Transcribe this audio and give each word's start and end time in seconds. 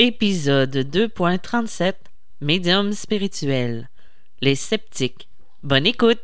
Épisode 0.00 0.76
2.37 0.76 1.92
Médium 2.40 2.92
spirituel. 2.92 3.90
Les 4.40 4.54
sceptiques. 4.54 5.28
Bonne 5.64 5.86
écoute! 5.86 6.22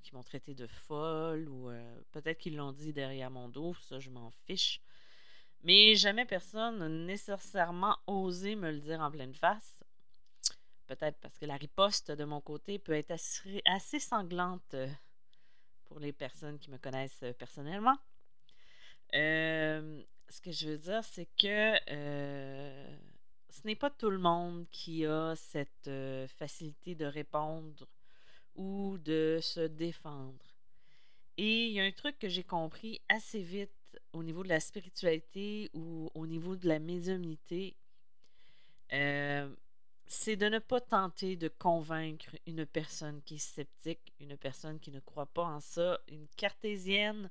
qui 0.04 0.16
m'ont 0.16 0.24
traité 0.24 0.54
de 0.54 0.68
folle 0.68 1.50
ou 1.50 1.70
peut-être 2.12 2.38
qu'ils 2.38 2.56
l'ont 2.56 2.72
dit 2.72 2.94
derrière 2.94 3.30
mon 3.30 3.50
dos, 3.50 3.74
ça 3.82 4.00
je 4.00 4.10
m'en 4.10 4.32
fiche. 4.46 4.82
Mais 5.64 5.96
jamais 5.96 6.26
personne 6.26 6.78
n'a 6.78 6.88
nécessairement 6.88 7.98
osé 8.08 8.56
me 8.56 8.72
le 8.72 8.80
dire 8.80 9.02
en 9.02 9.12
pleine 9.12 9.34
face. 9.34 9.78
Peut-être 10.88 11.20
parce 11.20 11.38
que 11.38 11.46
la 11.46 11.58
riposte 11.58 12.12
de 12.12 12.24
mon 12.24 12.40
côté 12.40 12.80
peut 12.80 12.94
être 12.94 13.12
assez 13.66 14.00
sanglante 14.00 14.76
pour 15.90 16.00
les 16.00 16.14
personnes 16.14 16.60
qui 16.60 16.70
me 16.72 16.78
connaissent 16.78 17.24
euh, 17.24 17.34
personnellement. 17.34 17.98
Euh, 19.16 20.02
ce 20.30 20.40
que 20.40 20.52
je 20.52 20.70
veux 20.70 20.78
dire, 20.78 21.04
c'est 21.04 21.28
que 21.38 21.76
euh, 21.92 22.98
ce 23.50 23.66
n'est 23.66 23.76
pas 23.76 23.90
tout 23.90 24.12
le 24.12 24.20
monde 24.20 24.66
qui 24.72 25.06
a 25.06 25.36
cette 25.36 25.90
facilité 26.38 26.94
de 26.94 27.06
répondre 27.06 27.88
ou 28.56 28.98
de 29.00 29.40
se 29.42 29.62
défendre. 29.62 30.46
Et 31.38 31.66
il 31.66 31.72
y 31.72 31.80
a 31.80 31.84
un 31.84 31.92
truc 31.92 32.20
que 32.20 32.30
j'ai 32.30 32.44
compris 32.44 33.02
assez 33.10 33.42
vite 33.42 33.72
au 34.14 34.22
niveau 34.22 34.44
de 34.44 34.50
la 34.50 34.60
spiritualité 34.60 35.72
ou 35.74 36.12
au 36.14 36.28
niveau 36.28 36.56
de 36.56 36.68
la 36.68 36.78
médiumnité 36.78 37.76
c'est 40.12 40.36
de 40.36 40.50
ne 40.50 40.58
pas 40.58 40.82
tenter 40.82 41.36
de 41.36 41.48
convaincre 41.48 42.36
une 42.48 42.66
personne 42.66 43.22
qui 43.22 43.36
est 43.36 43.38
sceptique, 43.38 44.12
une 44.20 44.36
personne 44.38 44.80
qui 44.80 44.90
ne 44.92 45.00
croit 45.00 45.28
pas 45.28 45.44
en 45.44 45.60
ça, 45.60 46.00
une 46.08 46.28
cartésienne, 46.30 47.30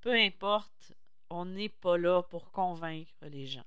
peu 0.00 0.14
importe, 0.14 0.92
on 1.28 1.44
n'est 1.44 1.68
pas 1.68 1.98
là 1.98 2.22
pour 2.22 2.52
convaincre 2.52 3.12
les 3.22 3.48
gens. 3.48 3.66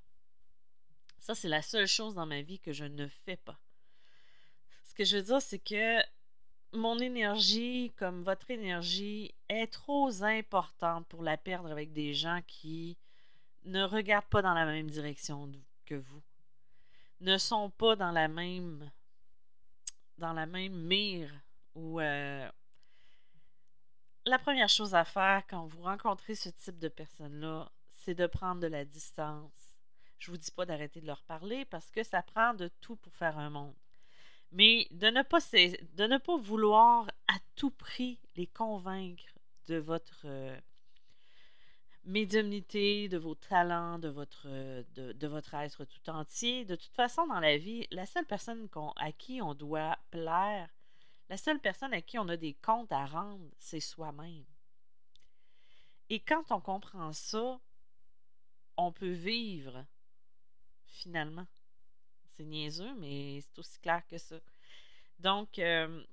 Ça, 1.19 1.35
c'est 1.35 1.49
la 1.49 1.61
seule 1.61 1.87
chose 1.87 2.15
dans 2.15 2.25
ma 2.25 2.41
vie 2.41 2.59
que 2.59 2.71
je 2.71 2.85
ne 2.85 3.05
fais 3.07 3.35
pas. 3.35 3.59
Ce 4.85 4.93
que 4.93 5.03
je 5.03 5.17
veux 5.17 5.23
dire, 5.23 5.41
c'est 5.41 5.59
que 5.59 6.01
mon 6.71 6.97
énergie, 6.99 7.91
comme 7.97 8.23
votre 8.23 8.49
énergie, 8.49 9.35
est 9.49 9.67
trop 9.67 10.23
importante 10.23 11.05
pour 11.07 11.21
la 11.21 11.35
perdre 11.35 11.69
avec 11.69 11.91
des 11.91 12.13
gens 12.13 12.41
qui 12.47 12.97
ne 13.65 13.83
regardent 13.83 14.25
pas 14.25 14.41
dans 14.41 14.53
la 14.53 14.65
même 14.65 14.89
direction 14.89 15.51
que 15.85 15.95
vous 15.95 16.21
ne 17.21 17.37
sont 17.37 17.69
pas 17.69 17.95
dans 17.95 18.11
la 18.11 18.27
même 18.27 18.89
dans 20.17 20.33
la 20.33 20.45
même 20.45 20.75
mire 20.75 21.31
ou 21.75 21.99
euh, 21.99 22.49
la 24.25 24.39
première 24.39 24.69
chose 24.69 24.95
à 24.95 25.03
faire 25.03 25.43
quand 25.49 25.65
vous 25.65 25.81
rencontrez 25.81 26.35
ce 26.35 26.49
type 26.49 26.79
de 26.79 26.87
personnes-là, 26.87 27.69
c'est 27.91 28.15
de 28.15 28.27
prendre 28.27 28.61
de 28.61 28.67
la 28.67 28.85
distance. 28.85 29.75
Je 30.19 30.31
vous 30.31 30.37
dis 30.37 30.51
pas 30.51 30.65
d'arrêter 30.65 31.01
de 31.01 31.07
leur 31.07 31.23
parler 31.23 31.65
parce 31.65 31.91
que 31.91 32.03
ça 32.03 32.21
prend 32.21 32.53
de 32.53 32.69
tout 32.79 32.95
pour 32.95 33.13
faire 33.13 33.37
un 33.37 33.49
monde. 33.49 33.75
Mais 34.51 34.87
de 34.91 35.07
ne 35.07 35.23
pas, 35.23 35.39
de 35.39 36.07
ne 36.07 36.17
pas 36.17 36.37
vouloir 36.37 37.07
à 37.27 37.35
tout 37.55 37.71
prix 37.71 38.19
les 38.35 38.47
convaincre 38.47 39.23
de 39.67 39.77
votre, 39.77 40.21
euh, 40.25 40.57
de 42.05 43.17
vos 43.17 43.35
talents, 43.35 43.99
de 43.99 44.09
votre, 44.09 44.47
de, 44.95 45.27
votre 45.27 45.53
être 45.55 45.85
tout 45.85 46.09
entier. 46.09 46.65
De 46.65 46.75
toute 46.75 46.93
façon, 46.93 47.25
dans 47.27 47.39
la 47.39 47.57
vie, 47.57 47.87
la 47.91 48.05
seule 48.05 48.25
personne 48.25 48.67
à 48.97 49.11
qui 49.11 49.41
on 49.41 49.53
doit 49.53 49.97
plaire, 50.11 50.69
la 51.29 51.37
seule 51.37 51.59
personne 51.59 51.93
à 51.93 52.01
qui 52.01 52.19
on 52.19 52.27
a 52.27 52.37
des 52.37 52.53
comptes 52.53 52.91
à 52.91 53.05
rendre, 53.05 53.49
c'est 53.57 53.79
soi-même. 53.79 54.43
Et 56.09 56.19
quand 56.19 56.51
on 56.51 56.59
comprend 56.59 57.13
ça, 57.13 57.59
on 58.77 58.91
peut 58.91 59.11
vivre, 59.13 59.85
finalement. 60.85 61.47
C'est 62.35 62.43
niaiseux, 62.43 62.93
mais 62.95 63.41
c'est 63.41 63.59
aussi 63.59 63.79
clair 63.79 64.05
que 64.07 64.17
ça. 64.17 64.35
Donc, 65.19 65.59
euh, 65.59 66.03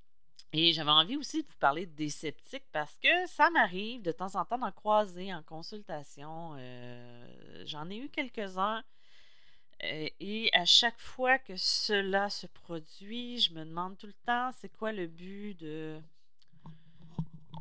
et 0.52 0.72
j'avais 0.72 0.90
envie 0.90 1.16
aussi 1.16 1.42
de 1.42 1.46
vous 1.46 1.58
parler 1.60 1.86
des 1.86 2.08
sceptiques 2.08 2.66
parce 2.72 2.96
que 2.96 3.26
ça 3.26 3.50
m'arrive 3.50 4.02
de 4.02 4.10
temps 4.10 4.34
en 4.34 4.44
temps 4.44 4.58
d'en 4.58 4.72
croiser 4.72 5.32
en 5.32 5.42
consultation. 5.42 6.54
Euh, 6.56 7.64
j'en 7.66 7.88
ai 7.88 7.98
eu 7.98 8.08
quelques-uns. 8.08 8.82
Euh, 9.84 10.08
et 10.18 10.50
à 10.52 10.64
chaque 10.64 10.98
fois 10.98 11.38
que 11.38 11.56
cela 11.56 12.28
se 12.30 12.48
produit, 12.48 13.38
je 13.38 13.54
me 13.54 13.64
demande 13.64 13.96
tout 13.96 14.08
le 14.08 14.12
temps 14.26 14.50
c'est 14.58 14.68
quoi 14.76 14.92
le 14.92 15.06
but 15.06 15.54
de, 15.60 16.00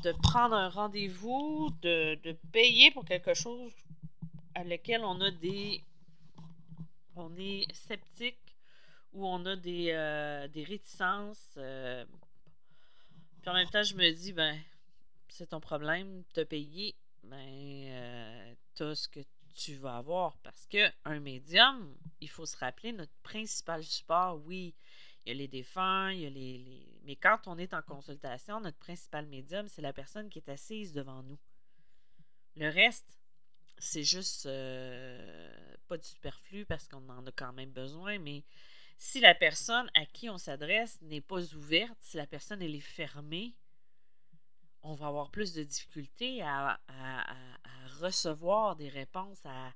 de 0.04 0.12
prendre 0.12 0.56
un 0.56 0.70
rendez-vous, 0.70 1.70
de, 1.84 2.18
payer 2.52 2.90
pour 2.92 3.06
quelque 3.06 3.36
chose 3.36 3.72
à 4.56 4.64
lequel 4.64 5.04
on 5.06 5.22
a 5.22 5.30
des. 5.30 5.84
On 7.16 7.36
est 7.38 7.72
sceptique 7.72 8.56
ou 9.14 9.28
on 9.28 9.46
a 9.46 9.56
des, 9.56 9.92
euh, 9.92 10.48
des 10.48 10.64
réticences. 10.64 11.58
Puis 13.42 13.50
en 13.50 13.54
même 13.54 13.70
temps, 13.70 13.84
je 13.84 13.96
me 13.96 14.12
dis, 14.12 14.34
ben, 14.34 14.60
c'est 15.30 15.48
ton 15.48 15.60
problème, 15.60 16.24
t'as 16.34 16.46
payé, 16.46 16.96
ben, 17.24 17.38
euh, 17.38 18.54
t'as 18.76 18.96
ce 18.96 19.08
que 19.08 19.22
tu 19.56 19.76
vas 19.76 19.98
avoir. 19.98 20.38
Parce 20.40 20.66
que 20.68 20.90
un 21.06 21.20
médium, 21.20 21.96
il 22.22 22.30
faut 22.30 22.46
se 22.46 22.58
rappeler, 22.58 22.92
notre 22.92 23.14
principal 23.24 23.84
support, 23.84 24.42
oui, 24.46 24.76
il 25.26 25.30
y 25.30 25.32
a 25.32 25.36
les 25.36 25.48
défunts, 25.48 26.12
il 26.12 26.22
y 26.22 26.26
a 26.26 26.30
les, 26.30 27.00
Mais 27.04 27.16
quand 27.16 27.48
on 27.48 27.58
est 27.58 27.74
en 27.74 27.82
consultation, 27.82 28.60
notre 28.60 28.78
principal 28.78 29.26
médium, 29.28 29.68
c'est 29.68 29.82
la 29.82 29.94
personne 29.94 30.30
qui 30.30 30.40
est 30.40 30.50
assise 30.50 30.94
devant 30.94 31.24
nous. 31.24 31.40
Le 32.56 32.70
reste, 32.70 33.20
c'est 33.78 34.04
juste 34.04 34.46
euh, 34.46 35.76
pas 35.88 35.98
du 35.98 36.06
superflu 36.06 36.66
parce 36.66 36.88
qu'on 36.88 37.08
en 37.10 37.26
a 37.26 37.32
quand 37.32 37.54
même 37.54 37.72
besoin, 37.72 38.20
mais 38.20 38.44
si 39.00 39.22
la 39.22 39.34
personne 39.34 39.90
à 39.94 40.06
qui 40.06 40.30
on 40.30 40.38
s'adresse 40.38 41.02
n'est 41.02 41.22
pas 41.22 41.42
ouverte, 41.56 41.98
si 42.02 42.18
la 42.18 42.28
personne 42.28 42.62
est 42.62 42.80
fermée, 42.82 43.56
on 44.82 44.94
va 44.94 45.08
avoir 45.08 45.32
plus 45.32 45.54
de 45.54 45.64
difficultés 45.64 46.42
à, 46.44 46.80
recevoir 48.00 48.76
des 48.76 48.90
réponses, 48.90 49.42
à, 49.46 49.74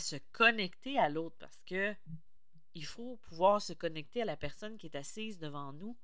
se 0.00 0.16
connecter 0.32 0.98
à 0.98 1.08
l'autre 1.08 1.36
parce 1.38 1.58
que 1.66 1.94
il 2.74 2.84
faut 2.84 3.16
pouvoir 3.28 3.62
se 3.62 3.72
connecter 3.72 4.22
à 4.22 4.26
la 4.26 4.36
personne 4.36 4.76
qui 4.76 4.86
est 4.86 4.96
assise 4.96 5.38
devant 5.38 5.72
nous 5.72 5.96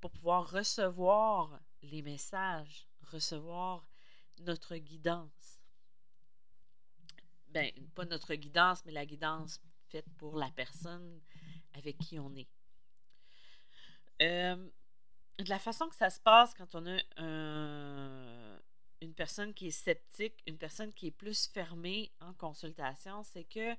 pour 0.00 0.10
pouvoir 0.10 0.50
recevoir 0.50 1.60
les 1.82 2.02
messages, 2.02 2.88
recevoir 3.02 3.86
notre 4.40 4.76
guidance. 4.76 5.60
Ben, 7.48 7.70
pas 7.94 8.04
notre 8.04 8.34
guidance, 8.34 8.84
mais 8.84 8.92
la 8.92 9.06
guidance 9.06 9.60
faite 9.88 10.08
pour 10.18 10.36
la 10.36 10.50
personne 10.50 11.20
avec 11.76 11.98
qui 11.98 12.18
on 12.18 12.34
est. 12.34 12.48
Euh, 14.22 14.56
de 15.38 15.48
la 15.48 15.58
façon 15.58 15.88
que 15.88 15.94
ça 15.94 16.10
se 16.10 16.20
passe 16.20 16.54
quand 16.54 16.74
on 16.74 16.86
a 16.86 16.98
une 19.02 19.14
personne 19.14 19.52
qui 19.52 19.68
est 19.68 19.70
sceptique, 19.70 20.42
une 20.46 20.58
personne 20.58 20.92
qui 20.92 21.08
est 21.08 21.12
plus 21.12 21.46
fermée 21.48 22.10
en 22.20 22.32
consultation, 22.32 23.22
c'est 23.22 23.44
que 23.44 23.76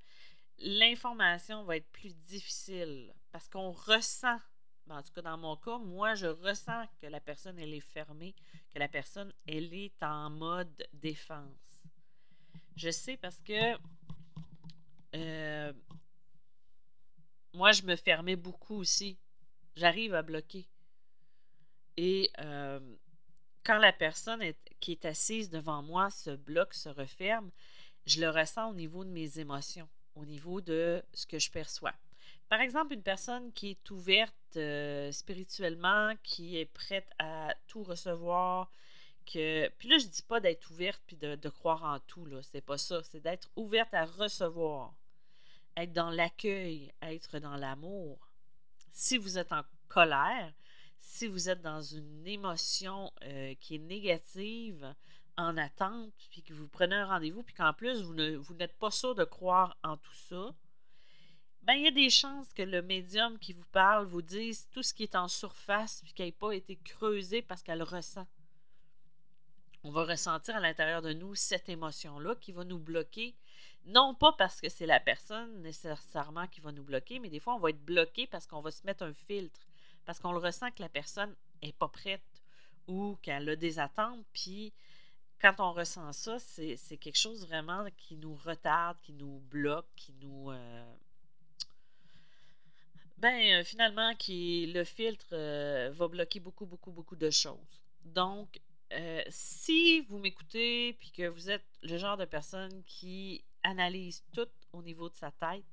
l'information 0.60 1.64
va 1.64 1.78
être 1.78 1.90
plus 1.92 2.16
difficile 2.16 3.14
parce 3.32 3.48
qu'on 3.48 3.72
ressent, 3.72 4.40
ben, 4.86 4.98
en 4.98 5.04
tout 5.04 5.14
cas 5.14 5.22
dans 5.22 5.38
mon 5.38 5.56
cas, 5.56 5.78
moi 5.78 6.16
je 6.16 6.28
ressens 6.28 6.86
que 7.02 7.08
la 7.08 7.20
personne 7.20 7.60
elle 7.60 7.74
est 7.74 7.80
fermée, 7.80 8.36
que 8.74 8.80
la 8.80 8.88
personne 8.88 9.34
elle 9.48 9.74
est 9.74 10.02
en 10.04 10.30
mode 10.30 10.88
défense. 10.94 11.82
Je 12.76 12.92
sais 12.92 13.18
parce 13.18 13.42
que 13.42 13.78
euh, 15.16 15.74
moi 17.54 17.72
je 17.72 17.84
me 17.84 17.96
fermais 17.96 18.36
beaucoup 18.36 18.76
aussi. 18.76 19.18
J'arrive 19.76 20.14
à 20.16 20.22
bloquer. 20.22 20.68
Et 21.98 22.32
euh, 22.40 22.80
quand 23.64 23.78
la 23.78 23.94
personne 23.94 24.42
qui 24.80 24.92
est 24.92 25.06
assise 25.06 25.50
devant 25.50 25.82
moi 25.82 26.10
se 26.10 26.32
bloque, 26.32 26.74
se 26.74 26.90
referme, 26.90 27.52
je 28.06 28.22
le 28.22 28.30
ressens 28.30 28.70
au 28.70 28.74
niveau 28.74 29.04
de 29.04 29.10
mes 29.10 29.40
émotions, 29.40 29.90
au 30.16 30.26
niveau 30.26 30.62
de 30.62 31.04
ce 31.14 31.26
que 31.26 31.40
je 31.40 31.52
perçois. 31.52 31.94
Par 32.50 32.62
exemple, 32.62 32.94
une 32.94 33.04
personne 33.04 33.52
qui 33.52 33.72
est 33.72 33.92
ouverte 33.92 34.34
euh, 34.56 35.12
spirituellement, 35.12 36.14
qui 36.24 36.58
est 36.58 36.66
prête 36.66 37.10
à 37.20 37.54
tout 37.68 37.84
recevoir, 37.84 38.72
que. 39.26 39.68
Puis 39.78 39.90
là, 39.90 39.98
je 39.98 40.08
dis 40.08 40.24
pas 40.24 40.40
d'être 40.40 40.72
ouverte 40.72 41.02
puis 41.06 41.18
de, 41.18 41.36
de, 41.36 41.50
croire 41.50 41.84
en 41.84 42.00
tout, 42.00 42.26
là. 42.26 42.42
C'est 42.44 42.62
pas 42.62 42.78
ça. 42.78 43.04
C'est 43.04 43.20
d'être 43.20 43.52
ouverte 43.58 43.94
à 43.94 44.06
recevoir. 44.06 44.94
Être 45.78 45.94
dans 45.94 46.10
l'accueil, 46.10 46.92
être 47.02 47.40
dans 47.40 47.56
l'amour. 47.56 48.28
Si 48.92 49.18
vous 49.18 49.38
êtes 49.38 49.54
en 49.54 49.64
colère, 49.88 50.52
si 51.00 51.28
vous 51.28 51.50
êtes 51.50 51.62
dans 51.62 51.82
une 51.82 52.28
émotion 52.28 53.14
euh, 53.24 53.54
qui 53.62 53.76
est 53.76 53.80
négative, 53.80 54.94
en 55.38 55.56
attente, 55.58 56.14
puis 56.32 56.42
que 56.42 56.54
vous 56.54 56.68
prenez 56.68 56.96
un 56.96 57.06
rendez-vous, 57.06 57.44
puis 57.44 57.54
qu'en 57.54 57.74
plus, 57.74 58.02
vous, 58.02 58.14
n'êtes 58.56 58.78
pas 58.78 58.92
sûr 58.92 59.14
de 59.16 59.24
croire 59.24 59.78
en 59.84 59.96
tout 59.98 60.14
ça, 60.14 60.54
ben, 61.62 61.74
il 61.74 61.84
y 61.84 61.88
a 61.88 61.92
des 61.92 62.10
chances 62.10 62.54
que 62.54 62.64
le 62.64 62.82
médium 62.82 63.38
qui 63.38 63.54
vous 63.54 63.66
parle 63.72 64.06
vous 64.06 64.22
dise 64.22 64.68
tout 64.72 64.82
ce 64.82 64.94
qui 64.94 65.04
est 65.04 65.16
en 65.16 65.28
surface, 65.28 66.02
puis 66.04 66.14
qui 66.14 66.24
n'ait 66.24 66.32
pas 66.32 66.54
été 66.54 66.78
creusé 66.78 67.42
parce 67.42 67.62
qu'elle 67.62 67.84
ressent. 67.84 68.26
On 69.88 69.92
va 69.92 70.04
ressentir 70.04 70.54
à 70.54 70.60
l'intérieur 70.60 71.02
de 71.02 71.14
nous 71.14 71.34
cette 71.34 71.70
émotion-là 71.70 72.36
qui 72.36 72.52
va 72.52 72.66
nous 72.66 72.78
bloquer. 72.78 73.34
Non 73.86 74.14
pas 74.14 74.34
parce 74.34 74.60
que 74.60 74.68
c'est 74.68 74.86
la 74.86 75.00
personne 75.00 75.62
nécessairement 75.62 76.46
qui 76.48 76.60
va 76.60 76.74
nous 76.74 76.84
bloquer, 76.84 77.20
mais 77.20 77.30
des 77.30 77.40
fois, 77.40 77.56
on 77.56 77.60
va 77.60 77.70
être 77.70 77.86
bloqué 77.86 78.28
parce 78.28 78.46
qu'on 78.46 78.60
va 78.60 78.70
se 78.70 78.86
mettre 78.86 79.04
un 79.04 79.14
filtre 79.14 79.62
parce 80.04 80.20
qu'on 80.20 80.34
le 80.34 80.40
ressent 80.40 80.72
que 80.72 80.82
la 80.82 80.90
personne 80.90 81.34
n'est 81.64 81.72
pas 81.72 81.88
prête 81.88 82.44
ou 82.90 83.18
qu'elle 83.22 83.48
a 83.48 83.56
des 83.56 83.80
attentes. 83.80 84.26
Puis 84.34 84.74
quand 85.42 85.56
on 85.60 85.72
ressent 85.72 86.12
ça, 86.12 86.38
c'est 86.38 86.98
quelque 86.98 87.18
chose 87.18 87.48
vraiment 87.48 87.88
qui 87.96 88.18
nous 88.18 88.36
retarde, 88.36 88.98
qui 89.02 89.14
nous 89.14 89.40
bloque, 89.50 89.88
qui 89.96 90.12
nous. 90.20 90.52
Euh, 90.52 90.96
ben, 93.20 93.62
euh, 93.62 93.64
finalement, 93.64 94.14
qui 94.16 94.66
le 94.66 94.84
filtre 94.84 95.28
euh, 95.32 95.92
va 95.94 96.10
bloquer 96.10 96.42
beaucoup, 96.42 96.66
beaucoup, 96.66 96.92
beaucoup 96.92 97.16
de 97.16 97.30
choses. 97.30 97.82
Donc, 98.04 98.60
si 99.30 100.02
vous 100.02 100.18
m'écoutez 100.20 100.94
puis 100.94 101.12
que 101.12 101.28
vous 101.28 101.50
êtes 101.50 101.68
le 101.84 101.98
genre 101.98 102.18
de 102.18 102.26
personne 102.26 102.84
qui 102.86 103.44
analyse 103.64 104.24
tout 104.34 104.50
au 104.74 104.82
niveau 104.82 105.10
de 105.10 105.16
sa 105.16 105.32
tête, 105.32 105.66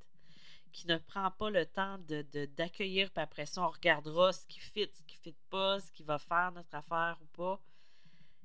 qui 0.72 0.88
ne 0.88 0.98
prend 0.98 1.30
pas 1.30 1.50
le 1.50 1.64
temps 1.64 1.98
de, 1.98 2.22
d'accueillir, 2.56 3.10
puis 3.12 3.22
après 3.22 3.46
ça, 3.46 3.62
on 3.62 3.68
regardera 3.68 4.32
ce 4.32 4.44
qui 4.46 4.58
fit, 4.58 4.90
ce 4.92 5.02
qui 5.04 5.16
fit 5.16 5.36
pas, 5.48 5.78
ce 5.78 5.90
qui 5.92 6.02
va 6.02 6.18
faire 6.18 6.50
notre 6.52 6.74
affaire 6.74 7.16
ou 7.22 7.26
pas, 7.26 7.62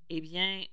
eh 0.09 0.21
bien, 0.21 0.63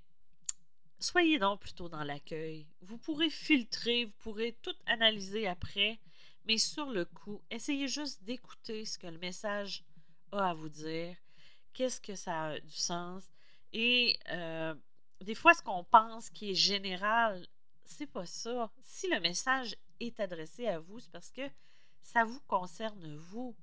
soyez 0.99 1.39
donc 1.39 1.61
plutôt 1.61 1.89
dans 1.89 2.05
l'accueil. 2.05 2.67
Vous 2.83 2.99
pourrez 2.99 3.31
filtrer, 3.31 4.05
vous 4.05 4.15
pourrez 4.19 4.53
tout 4.61 4.77
analyser 4.85 5.47
après, 5.47 5.99
mais 6.45 6.59
sur 6.59 6.91
le 6.91 7.07
coup, 7.07 7.43
essayez 7.51 7.89
juste 7.89 8.23
d'écouter 8.25 8.85
ce 8.85 8.99
que 8.99 9.07
le 9.07 9.19
message 9.19 9.83
a 10.33 10.51
à 10.51 10.55
vous 10.55 10.69
dire, 10.69 11.17
qu'est-ce 11.73 12.01
que 12.01 12.15
ça 12.15 12.49
a 12.49 12.61
du 12.61 12.77
sens? 12.77 13.25
Et 13.79 14.19
euh, 14.31 14.75
des 15.21 15.35
fois, 15.35 15.53
ce 15.53 15.61
qu'on 15.61 15.85
pense 15.85 16.31
qui 16.31 16.51
est 16.51 16.55
général, 16.55 17.47
c'est 17.85 18.07
pas 18.07 18.25
ça. 18.25 18.73
Si 18.81 19.07
le 19.07 19.21
message 19.21 19.77
est 20.01 20.19
adressé 20.19 20.67
à 20.67 20.79
vous, 20.79 20.99
c'est 20.99 21.13
parce 21.13 21.31
que 21.31 21.47
ça 22.01 22.25
vous 22.25 22.41
concerne 22.49 23.17
vous. 23.17 23.55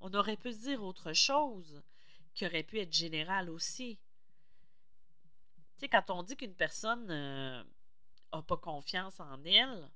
On 0.00 0.12
aurait 0.12 0.36
pu 0.36 0.50
dire 0.50 0.82
autre 0.82 1.12
chose 1.12 1.80
qui 2.34 2.44
aurait 2.44 2.64
pu 2.64 2.80
être 2.80 2.92
général 2.92 3.48
aussi. 3.48 3.96
Tu 5.76 5.82
sais, 5.82 5.88
quand 5.88 6.10
on 6.10 6.24
dit 6.24 6.36
qu'une 6.36 6.56
personne 6.56 7.06
n'a 7.06 7.60
euh, 8.34 8.42
pas 8.42 8.56
confiance 8.56 9.20
en 9.20 9.40
elle, 9.44 9.88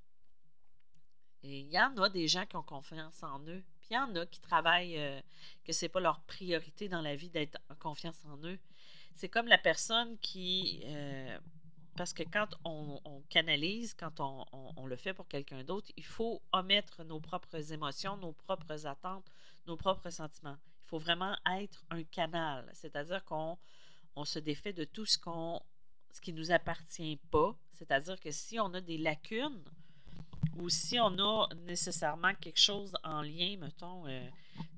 il 1.42 1.66
y 1.66 1.80
en 1.80 1.96
a 1.96 2.08
des 2.08 2.28
gens 2.28 2.46
qui 2.46 2.54
ont 2.54 2.62
confiance 2.62 3.24
en 3.24 3.40
eux. 3.40 3.64
Puis 3.80 3.88
il 3.90 3.94
y 3.94 3.98
en 3.98 4.14
a 4.14 4.24
qui 4.24 4.40
travaillent, 4.40 5.00
euh, 5.00 5.20
que 5.64 5.72
c'est 5.72 5.88
pas 5.88 5.98
leur 5.98 6.20
priorité 6.20 6.88
dans 6.88 7.02
la 7.02 7.16
vie 7.16 7.30
d'être 7.30 7.58
en 7.68 7.74
confiance 7.74 8.24
en 8.24 8.38
eux. 8.44 8.60
C'est 9.14 9.28
comme 9.28 9.48
la 9.48 9.58
personne 9.58 10.16
qui, 10.18 10.82
euh, 10.84 11.38
parce 11.96 12.12
que 12.12 12.22
quand 12.22 12.48
on, 12.64 13.00
canalise, 13.28 13.94
quand 13.94 14.20
on, 14.20 14.86
le 14.86 14.96
fait 14.96 15.12
pour 15.12 15.26
quelqu'un 15.26 15.64
d'autre, 15.64 15.90
il 15.96 16.04
faut 16.04 16.40
omettre 16.52 17.04
nos 17.04 17.20
propres 17.20 17.72
émotions, 17.72 18.16
nos 18.16 18.32
propres 18.32 18.86
attentes, 18.86 19.26
nos 19.66 19.76
propres 19.76 20.10
sentiments. 20.10 20.56
Il 20.84 20.88
faut 20.88 20.98
vraiment 20.98 21.36
être 21.58 21.84
un 21.90 22.04
canal, 22.04 22.70
c'est-à-dire 22.72 23.24
qu'on 23.24 23.58
on 24.14 24.24
se 24.24 24.38
défait 24.38 24.72
de 24.72 24.84
tout 24.84 25.04
ce, 25.04 25.18
qu'on, 25.18 25.60
ce 26.12 26.20
qui 26.20 26.32
ne 26.32 26.38
nous 26.38 26.52
appartient 26.52 27.20
pas, 27.30 27.58
c'est-à-dire 27.72 28.18
que 28.20 28.30
si 28.30 28.58
on 28.60 28.72
a 28.74 28.80
des 28.80 28.98
lacunes, 28.98 29.62
ou 30.56 30.68
si 30.68 30.98
on 30.98 31.18
a 31.18 31.48
nécessairement 31.66 32.34
quelque 32.34 32.60
chose 32.60 32.96
en 33.04 33.22
lien, 33.22 33.56
mettons, 33.58 34.06
euh, 34.06 34.28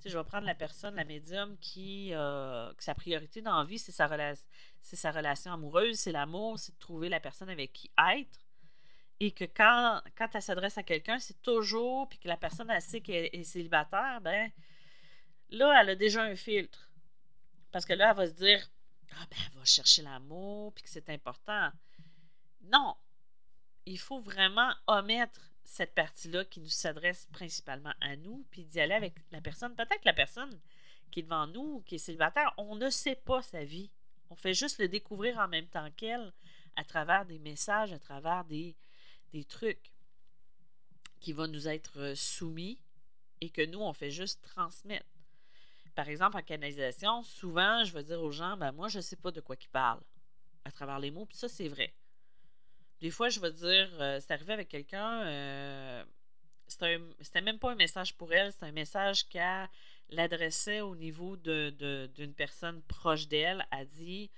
je 0.04 0.16
vais 0.16 0.24
prendre 0.24 0.46
la 0.46 0.54
personne, 0.54 0.94
la 0.94 1.04
médium, 1.04 1.56
qui, 1.58 2.12
euh, 2.14 2.72
sa 2.78 2.94
priorité 2.94 3.40
dans 3.42 3.58
la 3.58 3.64
vie, 3.64 3.78
c'est 3.78 3.92
sa, 3.92 4.08
c'est 4.80 4.96
sa 4.96 5.10
relation 5.10 5.52
amoureuse, 5.52 5.98
c'est 5.98 6.12
l'amour, 6.12 6.58
c'est 6.58 6.72
de 6.72 6.78
trouver 6.78 7.08
la 7.08 7.20
personne 7.20 7.48
avec 7.48 7.72
qui 7.72 7.90
être. 8.12 8.40
Et 9.20 9.32
que 9.32 9.44
quand, 9.44 10.00
quand 10.16 10.28
elle 10.34 10.42
s'adresse 10.42 10.78
à 10.78 10.82
quelqu'un, 10.82 11.18
c'est 11.18 11.40
toujours, 11.42 12.08
puis 12.08 12.18
que 12.18 12.28
la 12.28 12.38
personne 12.38 12.70
elle 12.70 12.80
sait 12.80 13.02
qu'elle 13.02 13.28
est 13.32 13.44
célibataire, 13.44 14.20
ben 14.22 14.50
là, 15.50 15.80
elle 15.80 15.90
a 15.90 15.94
déjà 15.94 16.22
un 16.22 16.36
filtre. 16.36 16.90
Parce 17.70 17.84
que 17.84 17.92
là, 17.92 18.10
elle 18.10 18.16
va 18.16 18.26
se 18.26 18.32
dire 18.32 18.66
Ah, 19.12 19.26
ben, 19.30 19.36
elle 19.46 19.58
va 19.58 19.64
chercher 19.64 20.02
l'amour, 20.02 20.72
puis 20.72 20.84
que 20.84 20.90
c'est 20.90 21.10
important. 21.10 21.70
Non, 22.62 22.96
il 23.84 23.98
faut 23.98 24.20
vraiment 24.20 24.72
omettre 24.86 25.49
cette 25.70 25.94
partie-là 25.94 26.44
qui 26.44 26.58
nous 26.58 26.68
s'adresse 26.68 27.28
principalement 27.30 27.94
à 28.00 28.16
nous, 28.16 28.44
puis 28.50 28.64
d'y 28.64 28.80
aller 28.80 28.92
avec 28.92 29.14
la 29.30 29.40
personne. 29.40 29.76
Peut-être 29.76 30.04
la 30.04 30.12
personne 30.12 30.58
qui 31.12 31.20
est 31.20 31.22
devant 31.22 31.46
nous, 31.46 31.82
qui 31.82 31.94
est 31.94 31.98
célibataire, 31.98 32.52
on 32.56 32.74
ne 32.74 32.90
sait 32.90 33.14
pas 33.14 33.40
sa 33.40 33.62
vie. 33.62 33.88
On 34.30 34.34
fait 34.34 34.52
juste 34.52 34.78
le 34.78 34.88
découvrir 34.88 35.38
en 35.38 35.46
même 35.46 35.68
temps 35.68 35.88
qu'elle, 35.92 36.32
à 36.74 36.82
travers 36.82 37.24
des 37.24 37.38
messages, 37.38 37.92
à 37.92 38.00
travers 38.00 38.44
des, 38.46 38.74
des 39.32 39.44
trucs 39.44 39.92
qui 41.20 41.32
vont 41.32 41.46
nous 41.46 41.68
être 41.68 42.14
soumis 42.16 42.80
et 43.40 43.48
que 43.48 43.64
nous, 43.64 43.80
on 43.80 43.92
fait 43.92 44.10
juste 44.10 44.42
transmettre. 44.42 45.06
Par 45.94 46.08
exemple, 46.08 46.36
en 46.36 46.42
canalisation, 46.42 47.22
souvent, 47.22 47.84
je 47.84 47.92
vais 47.94 48.02
dire 48.02 48.20
aux 48.20 48.32
gens, 48.32 48.56
ben 48.56 48.72
moi, 48.72 48.88
je 48.88 48.98
ne 48.98 49.02
sais 49.02 49.16
pas 49.16 49.30
de 49.30 49.40
quoi 49.40 49.54
ils 49.60 49.68
parlent 49.68 50.02
à 50.64 50.72
travers 50.72 50.98
les 50.98 51.12
mots, 51.12 51.26
puis 51.26 51.36
ça, 51.36 51.48
c'est 51.48 51.68
vrai. 51.68 51.94
Des 53.00 53.10
fois, 53.10 53.30
je 53.30 53.40
vais 53.40 53.52
dire, 53.52 53.88
euh, 54.00 54.20
c'est 54.20 54.32
arrivé 54.32 54.52
avec 54.52 54.68
quelqu'un, 54.68 55.22
euh, 55.24 56.04
c'était 56.68 57.40
même 57.40 57.58
pas 57.58 57.72
un 57.72 57.74
message 57.74 58.14
pour 58.14 58.32
elle, 58.32 58.52
c'est 58.52 58.64
un 58.64 58.72
message 58.72 59.26
qu'elle 59.28 59.68
l'adressait 60.10 60.82
au 60.82 60.94
niveau 60.94 61.36
d'une 61.36 61.70
de, 61.70 62.26
personne 62.36 62.82
proche 62.82 63.26
d'elle. 63.26 63.66
Elle 63.72 63.88
dit 63.88 64.30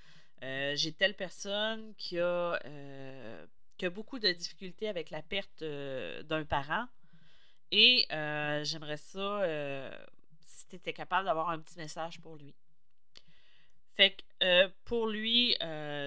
euh, 0.45 0.75
J'ai 0.77 0.93
telle 0.93 1.15
personne 1.15 1.93
qui 1.97 2.21
a, 2.21 2.59
qui 3.77 3.87
a 3.87 3.91
beaucoup 3.91 4.21
de 4.21 4.31
difficultés 4.31 4.89
avec 4.89 5.11
la 5.11 5.23
perte 5.23 5.65
d'un 5.65 6.45
parent 6.45 6.87
et 7.73 8.07
j'aimerais 8.09 8.97
ça 8.97 9.43
si 10.41 10.69
tu 10.69 10.77
étais 10.77 10.93
capable 10.93 11.27
d'avoir 11.27 11.51
un 11.51 11.59
petit 11.59 11.79
message 11.79 12.21
pour 12.21 12.37
lui. 12.37 12.55
Fait 13.97 14.17
que 14.41 14.69
pour 14.85 15.09
lui, 15.09 15.57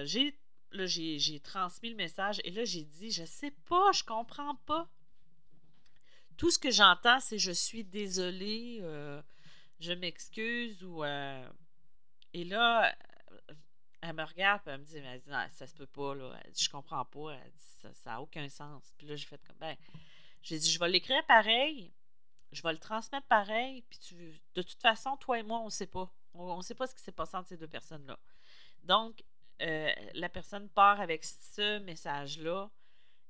j'ai 0.04 0.34
Là, 0.76 0.86
j'ai 0.86 1.40
transmis 1.40 1.90
le 1.90 1.96
message 1.96 2.40
et 2.44 2.50
là, 2.50 2.64
j'ai 2.64 2.84
dit, 2.84 3.10
je 3.10 3.24
sais 3.24 3.52
pas, 3.68 3.92
je 3.92 4.04
comprends 4.04 4.54
pas. 4.66 4.88
Tout 6.36 6.50
ce 6.50 6.58
que 6.58 6.70
j'entends, 6.70 7.18
c'est 7.20 7.38
je 7.38 7.52
suis 7.52 7.82
désolée, 7.82 8.80
euh, 8.82 9.22
je 9.80 9.92
m'excuse 9.92 10.84
ou. 10.84 11.02
Euh, 11.02 11.48
et 12.34 12.44
là, 12.44 12.94
elle 14.02 14.12
me 14.12 14.24
regarde 14.24 14.60
et 14.66 14.70
elle 14.70 14.80
me 14.80 14.84
dit, 14.84 15.00
non, 15.28 15.46
ça 15.52 15.66
se 15.66 15.74
peut 15.74 15.86
pas, 15.86 16.14
là. 16.14 16.38
Elle 16.44 16.52
dit, 16.52 16.62
je 16.62 16.70
comprends 16.70 17.04
pas. 17.04 17.32
Elle 17.32 17.50
dit, 17.52 17.94
ça 17.94 18.10
n'a 18.10 18.20
aucun 18.20 18.48
sens. 18.48 18.92
Puis 18.98 19.06
là, 19.06 19.16
j'ai 19.16 19.26
fait 19.26 19.40
comme, 19.46 19.56
ben, 19.58 19.76
J'ai 20.42 20.58
dit, 20.58 20.70
je 20.70 20.78
vais 20.78 20.88
l'écrire 20.88 21.24
pareil, 21.26 21.92
je 22.52 22.62
vais 22.62 22.72
le 22.72 22.78
transmettre 22.78 23.26
pareil, 23.26 23.82
puis 23.88 23.98
tu, 23.98 24.40
de 24.54 24.62
toute 24.62 24.80
façon, 24.80 25.16
toi 25.16 25.38
et 25.38 25.42
moi, 25.42 25.58
on 25.60 25.66
ne 25.66 25.70
sait 25.70 25.86
pas. 25.86 26.12
On 26.34 26.58
ne 26.58 26.62
sait 26.62 26.74
pas 26.74 26.86
ce 26.86 26.94
qui 26.94 27.02
s'est 27.02 27.12
passé 27.12 27.36
entre 27.36 27.48
ces 27.48 27.56
deux 27.56 27.66
personnes-là. 27.66 28.18
Donc, 28.84 29.24
euh, 29.62 29.90
la 30.14 30.28
personne 30.28 30.68
part 30.68 31.00
avec 31.00 31.24
ce 31.24 31.78
message-là 31.80 32.70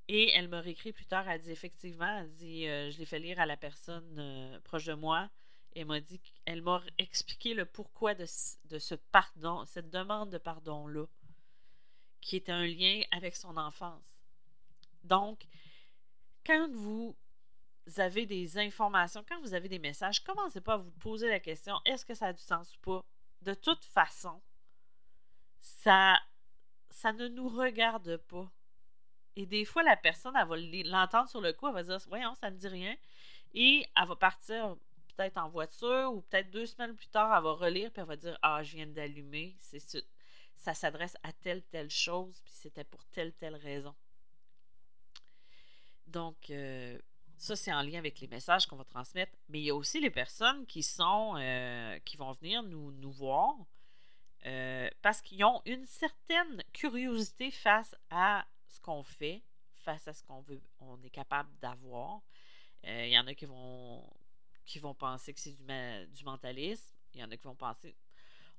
et 0.08 0.30
elle 0.32 0.48
m'a 0.48 0.60
réécrit 0.60 0.92
plus 0.92 1.06
tard. 1.06 1.28
Elle 1.28 1.40
dit 1.40 1.50
effectivement, 1.50 2.18
elle 2.18 2.32
dit 2.34 2.66
euh, 2.66 2.90
je 2.90 2.98
l'ai 2.98 3.06
fait 3.06 3.18
lire 3.18 3.40
à 3.40 3.46
la 3.46 3.56
personne 3.56 4.16
euh, 4.18 4.60
proche 4.60 4.84
de 4.84 4.94
moi. 4.94 5.28
Et 5.74 5.80
elle 5.80 5.86
m'a 5.86 6.00
dit 6.00 6.20
m'a 6.62 6.82
expliqué 6.98 7.54
le 7.54 7.66
pourquoi 7.66 8.14
de, 8.14 8.24
de, 8.64 8.78
ce 8.78 8.94
pardon, 8.94 9.64
cette 9.66 9.90
demande 9.90 10.30
de 10.30 10.38
pardon-là, 10.38 11.04
qui 12.20 12.36
était 12.36 12.52
un 12.52 12.66
lien 12.66 13.02
avec 13.10 13.36
son 13.36 13.56
enfance. 13.58 14.16
Donc, 15.04 15.46
quand 16.46 16.70
vous 16.72 17.14
avez 17.98 18.24
des 18.24 18.58
informations, 18.58 19.24
quand 19.28 19.40
vous 19.42 19.54
avez 19.54 19.68
des 19.68 19.78
messages, 19.78 20.20
commencez 20.20 20.62
pas 20.62 20.74
à 20.74 20.78
vous 20.78 20.92
poser 20.92 21.28
la 21.28 21.40
question 21.40 21.78
est-ce 21.84 22.06
que 22.06 22.14
ça 22.14 22.28
a 22.28 22.32
du 22.32 22.42
sens 22.42 22.74
ou 22.74 22.80
pas? 22.80 23.00
De 23.42 23.52
toute 23.52 23.84
façon, 23.84 24.40
ça, 25.66 26.16
ça 26.90 27.12
ne 27.12 27.26
nous 27.26 27.48
regarde 27.48 28.16
pas. 28.28 28.48
Et 29.34 29.46
des 29.46 29.64
fois, 29.64 29.82
la 29.82 29.96
personne, 29.96 30.34
elle 30.36 30.46
va 30.46 30.56
l'entendre 30.88 31.28
sur 31.28 31.40
le 31.40 31.52
coup, 31.52 31.66
elle 31.66 31.74
va 31.74 31.82
dire 31.82 31.98
Voyons, 32.06 32.34
ça 32.36 32.50
ne 32.50 32.54
me 32.54 32.60
dit 32.60 32.68
rien. 32.68 32.96
Et 33.52 33.84
elle 33.96 34.06
va 34.06 34.16
partir 34.16 34.76
peut-être 35.08 35.38
en 35.38 35.48
voiture 35.48 36.12
ou 36.12 36.20
peut-être 36.22 36.50
deux 36.50 36.66
semaines 36.66 36.94
plus 36.94 37.08
tard, 37.08 37.36
elle 37.36 37.42
va 37.42 37.52
relire 37.52 37.90
puis 37.90 38.00
elle 38.00 38.08
va 38.08 38.16
dire 38.16 38.38
Ah, 38.42 38.62
je 38.62 38.76
viens 38.76 38.86
d'allumer. 38.86 39.56
C'est 39.58 39.80
ça 40.54 40.72
s'adresse 40.72 41.16
à 41.22 41.32
telle, 41.32 41.62
telle 41.64 41.90
chose, 41.90 42.40
puis 42.44 42.54
c'était 42.54 42.84
pour 42.84 43.04
telle, 43.06 43.32
telle 43.34 43.56
raison. 43.56 43.94
Donc, 46.06 46.50
euh, 46.50 46.98
ça, 47.36 47.56
c'est 47.56 47.72
en 47.72 47.82
lien 47.82 47.98
avec 47.98 48.20
les 48.20 48.28
messages 48.28 48.66
qu'on 48.66 48.76
va 48.76 48.84
transmettre. 48.84 49.32
Mais 49.48 49.60
il 49.60 49.64
y 49.64 49.70
a 49.70 49.74
aussi 49.74 50.00
les 50.00 50.10
personnes 50.10 50.64
qui 50.66 50.82
sont 50.82 51.34
euh, 51.36 51.98
qui 52.04 52.16
vont 52.16 52.32
venir 52.32 52.62
nous, 52.62 52.92
nous 52.92 53.12
voir 53.12 53.54
euh, 54.44 54.88
parce 55.02 55.22
qu'ils 55.22 55.44
ont 55.44 55.62
une 55.64 55.86
certaine 55.86 56.62
curiosité 56.72 57.50
face 57.50 57.94
à 58.10 58.46
ce 58.68 58.80
qu'on 58.80 59.02
fait, 59.02 59.42
face 59.74 60.06
à 60.06 60.12
ce 60.12 60.22
qu'on 60.22 60.40
veut, 60.42 60.62
on 60.80 61.02
est 61.02 61.10
capable 61.10 61.50
d'avoir. 61.60 62.20
Euh, 62.84 63.06
il 63.06 63.12
y 63.12 63.18
en 63.18 63.26
a 63.26 63.34
qui 63.34 63.46
vont 63.46 64.08
qui 64.64 64.80
vont 64.80 64.94
penser 64.94 65.32
que 65.32 65.40
c'est 65.40 65.52
du, 65.52 65.64
du 66.12 66.24
mentalisme. 66.24 66.92
Il 67.14 67.20
y 67.20 67.24
en 67.24 67.30
a 67.30 67.36
qui 67.36 67.44
vont 67.44 67.54
penser 67.54 67.96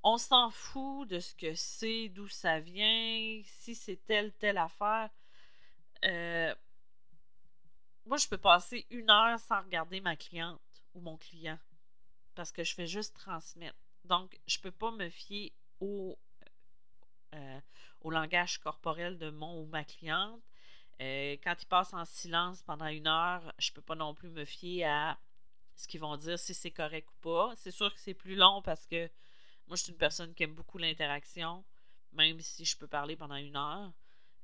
on 0.04 0.18
s'en 0.18 0.50
fout 0.52 1.08
de 1.10 1.20
ce 1.20 1.34
que 1.36 1.54
c'est, 1.56 2.10
d'où 2.10 2.28
ça 2.28 2.60
vient, 2.60 3.42
si 3.44 3.76
c'est 3.76 4.06
telle, 4.06 4.32
telle 4.34 4.58
affaire. 4.58 5.10
Euh, 6.06 6.54
moi, 8.06 8.18
je 8.18 8.28
peux 8.28 8.38
passer 8.38 8.86
une 8.90 9.10
heure 9.10 9.40
sans 9.40 9.62
regarder 9.62 10.00
ma 10.00 10.16
cliente 10.16 10.62
ou 10.94 11.02
mon 11.02 11.18
client 11.18 11.60
parce 12.36 12.52
que 12.52 12.64
je 12.64 12.74
fais 12.74 12.88
juste 12.88 13.16
transmettre. 13.16 13.78
Donc, 14.06 14.40
je 14.48 14.60
ne 14.60 14.64
peux 14.64 14.72
pas 14.72 14.92
me 14.92 15.10
fier 15.10 15.52
au, 15.80 16.18
euh, 17.34 17.60
au 18.02 18.12
langage 18.12 18.60
corporel 18.60 19.18
de 19.18 19.30
mon 19.30 19.62
ou 19.62 19.66
ma 19.66 19.84
cliente. 19.84 20.42
Euh, 21.02 21.38
quand 21.44 21.56
ils 21.62 21.68
passent 21.68 21.94
en 21.94 22.06
silence 22.06 22.64
pendant 22.64 22.88
une 22.88 23.08
heure, 23.08 23.54
je 23.60 23.72
ne 23.72 23.76
peux 23.76 23.82
pas 23.82 23.96
non 23.96 24.14
plus 24.14 24.30
me 24.30 24.46
fier 24.46 24.84
à 24.86 25.18
ce 25.76 25.88
qu'ils 25.88 26.00
vont 26.00 26.18
dire, 26.18 26.40
si 26.40 26.54
c'est 26.54 26.72
correct 26.72 27.08
ou 27.10 27.22
pas. 27.22 27.54
C'est 27.56 27.72
sûr 27.72 27.94
que 27.94 28.00
c'est 28.00 28.16
plus 28.16 28.36
long 28.36 28.62
parce 28.64 28.86
que 28.88 29.10
moi, 29.68 29.76
je 29.76 29.84
suis 29.84 29.92
une 29.92 29.98
personne 29.98 30.34
qui 30.34 30.44
aime 30.44 30.56
beaucoup 30.56 30.78
l'interaction, 30.78 31.64
même 32.14 32.40
si 32.40 32.66
je 32.66 32.78
peux 32.78 32.88
parler 32.88 33.16
pendant 33.16 33.36
une 33.36 33.56
heure 33.56 33.94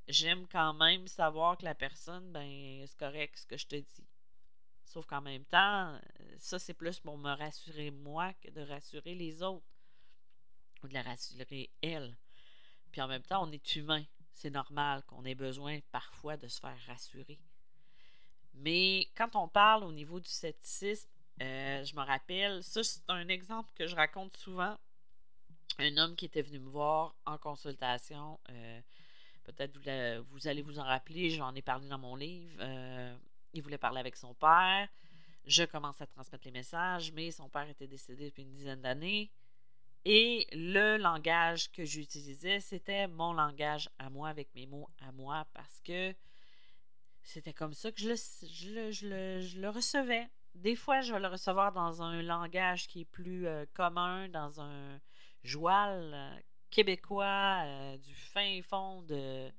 j'aime 0.07 0.47
quand 0.47 0.73
même 0.73 1.07
savoir 1.07 1.57
que 1.57 1.65
la 1.65 1.75
personne, 1.75 2.31
ben, 2.31 2.85
c'est 2.87 2.97
correct 2.97 3.37
ce 3.37 3.45
que 3.45 3.57
je 3.57 3.67
te 3.67 3.75
dis. 3.75 4.07
Sauf 4.85 5.05
qu'en 5.05 5.21
même 5.21 5.45
temps, 5.45 5.99
ça, 6.37 6.59
c'est 6.59 6.73
plus 6.73 6.99
pour 6.99 7.17
me 7.17 7.33
rassurer 7.33 7.91
moi 7.91 8.33
que 8.33 8.49
de 8.51 8.61
rassurer 8.61 9.15
les 9.15 9.41
autres. 9.41 9.65
De 10.87 10.93
la 10.93 11.01
rassurer 11.01 11.69
elle. 11.81 12.15
Puis 12.91 13.01
en 13.01 13.07
même 13.07 13.23
temps, 13.23 13.47
on 13.47 13.51
est 13.51 13.75
humain. 13.75 14.03
C'est 14.33 14.49
normal 14.49 15.03
qu'on 15.03 15.23
ait 15.25 15.35
besoin 15.35 15.79
parfois 15.91 16.37
de 16.37 16.47
se 16.47 16.59
faire 16.59 16.77
rassurer. 16.87 17.39
Mais 18.55 19.07
quand 19.15 19.35
on 19.35 19.47
parle 19.47 19.83
au 19.83 19.91
niveau 19.91 20.19
du 20.19 20.29
scepticisme, 20.29 21.07
euh, 21.41 21.83
je 21.83 21.95
me 21.95 22.01
rappelle, 22.01 22.61
ça 22.63 22.83
c'est 22.83 23.01
un 23.07 23.27
exemple 23.29 23.71
que 23.75 23.87
je 23.87 23.95
raconte 23.95 24.35
souvent. 24.37 24.77
Un 25.79 25.97
homme 25.97 26.15
qui 26.15 26.25
était 26.25 26.41
venu 26.41 26.59
me 26.59 26.69
voir 26.69 27.15
en 27.25 27.37
consultation, 27.37 28.39
euh, 28.49 28.81
Peut-être 29.43 29.77
vous, 29.77 30.25
vous, 30.31 30.47
allez 30.47 30.61
vous 30.61 30.79
en 30.79 30.83
rappeler, 30.83 31.29
j'en 31.29 31.53
ai 31.53 31.61
parlé 31.61 31.87
dans 31.89 31.97
mon 31.97 32.15
livre. 32.15 32.55
Euh, 32.59 33.15
il 33.53 33.61
voulait 33.61 33.77
parler 33.77 33.99
avec 33.99 34.15
son 34.15 34.33
père. 34.33 34.87
Je 35.45 35.63
commence 35.63 35.99
à 35.99 36.07
transmettre 36.07 36.45
les 36.45 36.51
messages, 36.51 37.11
mais 37.11 37.31
son 37.31 37.49
père 37.49 37.67
était 37.67 37.87
décédé 37.87 38.25
depuis 38.25 38.43
une 38.43 38.51
dizaine 38.51 38.81
d'années. 38.81 39.29
Et 40.05 40.47
le 40.51 40.97
langage 40.97 41.71
que 41.71 41.85
j'utilisais, 41.85 42.59
c'était 42.59 43.07
mon 43.07 43.31
langage 43.31 43.89
à 43.99 44.09
moi, 44.09 44.27
avec 44.29 44.53
mes 44.53 44.65
mots 44.65 44.89
à 44.99 45.11
moi, 45.13 45.45
parce 45.53 45.79
que 45.79 46.13
c'était 47.21 47.53
comme 47.53 47.73
ça 47.73 47.91
que 47.91 48.01
je 48.01 48.09
le, 48.09 48.91
je 48.91 49.59
le, 49.59 49.69
recevais. 49.69 50.27
Des 50.55 50.75
fois, 50.75 50.99
je 50.99 51.13
vais 51.13 51.21
le 51.21 51.29
recevoir 51.29 51.71
dans 51.71 52.01
un 52.01 52.21
langage 52.21 52.87
qui 52.87 53.01
est 53.01 53.05
plus 53.05 53.47
euh, 53.47 53.65
commun, 53.73 54.27
dans 54.27 54.59
un 54.59 54.99
joual 55.43 56.11
euh, 56.13 56.35
québécois 56.69 57.61
euh, 57.63 57.97
du 57.97 58.13
fin 58.13 58.61
fond 58.61 59.03
de, 59.03 59.49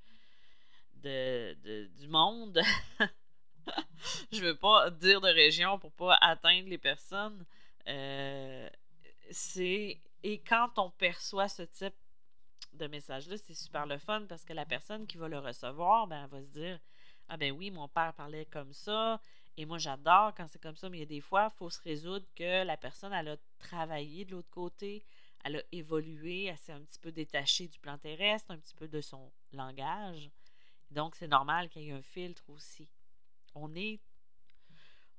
de, 0.97 1.87
du 1.99 2.09
monde. 2.09 2.61
je 4.31 4.43
veux 4.43 4.57
pas 4.57 4.91
dire 4.91 5.23
de 5.23 5.29
région 5.29 5.79
pour 5.79 5.93
pas 5.93 6.19
atteindre 6.21 6.69
les 6.69 6.79
personnes. 6.79 7.47
C'est 9.31 10.01
et 10.25 10.39
quand 10.41 10.71
on 10.79 10.91
perçoit 10.91 11.49
ce 11.49 11.63
type 11.63 11.95
de 12.73 12.87
message-là, 12.87 13.37
c'est 13.37 13.55
super 13.55 13.87
le 13.87 13.99
fun 13.99 14.25
parce 14.27 14.45
que 14.45 14.55
la 14.55 14.65
personne 14.65 15.07
qui 15.07 15.19
va 15.19 15.29
le 15.29 15.39
recevoir, 15.39 16.07
ben, 16.07 16.25
elle 16.25 16.31
va 16.31 16.43
se 16.43 16.49
dire 16.49 16.81
Ah 17.29 17.37
ben 17.37 17.53
oui, 17.53 17.71
mon 17.71 17.89
père 17.89 18.15
parlait 18.15 18.47
comme 18.47 18.73
ça. 18.73 19.21
Et 19.59 19.67
moi, 19.67 19.77
j'adore 19.77 20.35
quand 20.35 20.49
c'est 20.49 20.61
comme 20.61 20.77
ça, 20.77 20.89
mais 20.89 20.97
il 20.97 21.01
y 21.01 21.05
a 21.05 21.07
des 21.07 21.21
fois, 21.21 21.51
il 21.53 21.57
faut 21.57 21.69
se 21.69 21.81
résoudre 21.83 22.27
que 22.35 22.65
la 22.65 22.79
personne, 22.79 23.13
elle 23.13 23.29
a 23.29 23.37
travaillé 23.59 24.25
de 24.25 24.33
l'autre 24.33 24.51
côté, 24.51 25.05
elle 25.45 25.57
a 25.57 25.63
évolué, 25.73 26.45
elle 26.45 26.57
s'est 26.59 26.73
un 26.73 26.81
petit 26.81 26.99
peu 26.99 27.13
détachée 27.13 27.69
du 27.69 27.79
plan 27.79 27.99
terrestre, 27.99 28.51
un 28.51 28.59
petit 28.59 28.75
peu 28.75 28.89
de 28.89 29.03
son 29.03 29.31
langage. 29.53 30.31
Donc, 30.91 31.17
c'est 31.17 31.29
normal 31.29 31.69
qu'il 31.69 31.83
y 31.83 31.91
ait 31.91 31.93
un 31.93 32.03
filtre 32.03 32.49
aussi. 32.49 32.89
On 33.55 33.75
est, 33.75 34.01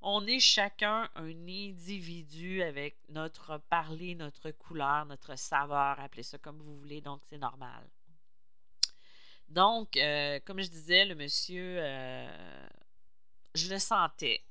on 0.07 0.27
est 0.27 0.39
chacun 0.39 1.09
un 1.15 1.47
individu 1.47 2.61
avec 2.61 2.95
notre 3.09 3.57
parler, 3.69 4.13
notre 4.13 4.51
couleur, 4.51 5.07
notre 5.07 5.35
saveur, 5.35 5.99
appelez 5.99 6.21
ça 6.21 6.37
comme 6.37 6.61
vous 6.61 6.77
voulez, 6.77 7.01
donc 7.01 7.21
c'est 7.25 7.39
normal. 7.39 7.83
Donc, 9.49 9.97
euh, 9.97 10.39
comme 10.45 10.61
je 10.61 10.69
disais, 10.69 11.05
le 11.05 11.15
monsieur, 11.15 11.77
euh, 11.79 12.67
je 13.55 13.67
le 13.67 13.79
sentais. 13.79 14.43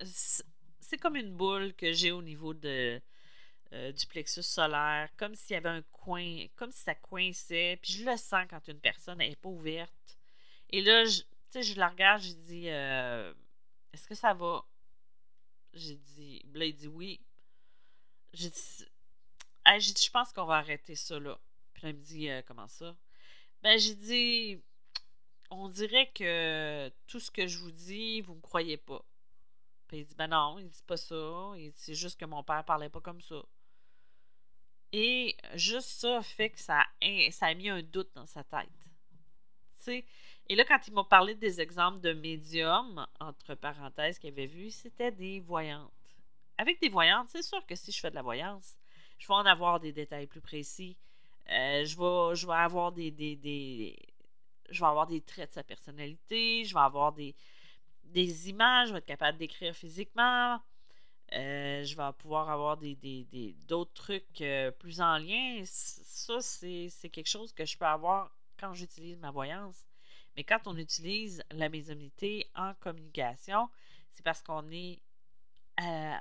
C'est 0.00 0.98
comme 0.98 1.14
une 1.14 1.36
boule 1.36 1.72
que 1.74 1.92
j'ai 1.92 2.10
au 2.10 2.20
niveau 2.20 2.52
de, 2.52 3.00
euh, 3.72 3.92
du 3.92 4.06
plexus 4.06 4.42
solaire, 4.42 5.08
comme 5.16 5.36
s'il 5.36 5.54
y 5.54 5.56
avait 5.56 5.68
un 5.68 5.82
coin, 5.92 6.46
comme 6.56 6.72
si 6.72 6.82
ça 6.82 6.96
coinçait. 6.96 7.78
Puis 7.80 7.92
je 7.92 8.04
le 8.04 8.16
sens 8.16 8.44
quand 8.50 8.66
une 8.66 8.80
personne 8.80 9.18
n'est 9.18 9.36
pas 9.36 9.48
ouverte. 9.48 10.18
Et 10.70 10.82
là, 10.82 11.04
je, 11.04 11.22
je 11.60 11.78
la 11.78 11.88
regarde, 11.88 12.22
je 12.22 12.32
dis 12.32 12.68
Est-ce 13.92 14.06
que 14.06 14.14
ça 14.14 14.34
va? 14.34 14.64
J'ai 15.72 15.96
dit 15.96 16.42
Là, 16.54 16.64
il 16.64 16.74
dit 16.74 16.88
oui. 16.88 17.20
J'ai 18.32 18.50
dit, 18.50 18.86
Je 19.66 20.10
pense 20.10 20.32
qu'on 20.32 20.46
va 20.46 20.56
arrêter 20.56 20.94
ça 20.94 21.18
là. 21.18 21.38
Puis 21.74 21.84
là, 21.84 21.90
il 21.90 21.96
me 21.96 22.02
dit 22.02 22.28
euh, 22.30 22.42
Comment 22.46 22.68
ça? 22.68 22.96
Ben, 23.62 23.78
j'ai 23.78 23.94
dit 23.94 24.62
On 25.50 25.68
dirait 25.68 26.10
que 26.12 26.90
tout 27.06 27.20
ce 27.20 27.30
que 27.30 27.46
je 27.46 27.58
vous 27.58 27.72
dis, 27.72 28.20
vous 28.22 28.34
me 28.34 28.40
croyez 28.40 28.76
pas. 28.76 29.04
Puis 29.88 29.98
il 29.98 30.06
dit 30.06 30.14
Ben 30.14 30.28
non, 30.28 30.58
il 30.58 30.68
dit 30.68 30.82
pas 30.86 30.96
ça. 30.96 31.52
C'est 31.74 31.94
juste 31.94 32.18
que 32.18 32.24
mon 32.24 32.42
père 32.42 32.64
parlait 32.64 32.88
pas 32.88 33.00
comme 33.00 33.20
ça. 33.20 33.42
Et 34.92 35.36
juste 35.54 35.88
ça 35.88 36.22
fait 36.22 36.50
que 36.50 36.60
ça, 36.60 36.84
ça 37.30 37.46
a 37.46 37.54
mis 37.54 37.70
un 37.70 37.82
doute 37.82 38.10
dans 38.14 38.26
sa 38.26 38.44
tête. 38.44 38.68
sais. 39.78 40.04
Et 40.48 40.54
là, 40.54 40.64
quand 40.64 40.78
il 40.86 40.92
m'a 40.92 41.04
parlé 41.04 41.34
des 41.34 41.60
exemples 41.60 42.00
de 42.00 42.12
médiums, 42.12 43.06
entre 43.20 43.54
parenthèses, 43.54 44.18
qu'il 44.18 44.30
avait 44.30 44.46
vu, 44.46 44.70
c'était 44.70 45.12
des 45.12 45.40
voyantes. 45.40 45.90
Avec 46.58 46.80
des 46.80 46.88
voyantes, 46.88 47.28
c'est 47.30 47.42
sûr 47.42 47.64
que 47.66 47.74
si 47.74 47.92
je 47.92 48.00
fais 48.00 48.10
de 48.10 48.14
la 48.14 48.22
voyance, 48.22 48.76
je 49.18 49.26
vais 49.26 49.34
en 49.34 49.46
avoir 49.46 49.80
des 49.80 49.92
détails 49.92 50.26
plus 50.26 50.40
précis. 50.40 50.96
Euh, 51.50 51.84
je, 51.84 51.96
vais, 52.46 52.52
avoir 52.54 52.92
des, 52.92 53.10
traits 55.26 55.48
de 55.50 55.54
sa 55.54 55.62
personnalité, 55.64 56.64
je 56.64 56.74
vais 56.74 56.80
avoir 56.80 57.12
des, 57.12 57.34
des 58.04 58.48
images, 58.48 58.88
je 58.88 58.92
vais 58.92 58.98
être 58.98 59.06
capable 59.06 59.38
d'écrire 59.38 59.74
physiquement, 59.74 60.60
euh, 61.34 61.82
je 61.84 61.96
vais 61.96 62.12
pouvoir 62.18 62.50
avoir 62.50 62.76
des, 62.76 62.96
d'autres 63.66 63.92
trucs 63.94 64.40
euh, 64.40 64.70
plus 64.70 65.00
en 65.00 65.18
lien. 65.18 65.62
Ça, 65.64 66.40
c'est, 66.40 66.90
quelque 67.10 67.28
chose 67.28 67.52
que 67.52 67.64
je 67.64 67.76
peux 67.76 67.86
avoir 67.86 68.30
quand 68.58 68.74
j'utilise 68.74 69.18
ma 69.18 69.30
voyance. 69.30 69.84
Mais 70.36 70.44
quand 70.44 70.66
on 70.66 70.76
utilise 70.76 71.42
la 71.50 71.68
médiumnité 71.68 72.48
en 72.54 72.74
communication, 72.74 73.68
c'est 74.12 74.22
parce 74.22 74.42
qu'on 74.42 74.70
est 74.70 75.00
euh, 75.80 76.16